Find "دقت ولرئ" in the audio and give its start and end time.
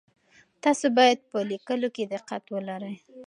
2.13-2.95